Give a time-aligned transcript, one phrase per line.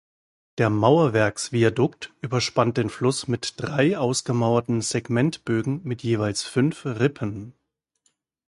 [0.57, 7.53] Der Mauerwerksviadukt überspannt den Fluss mit drei ausgemauerten Segmentbögen mit jeweils fünf Rippen.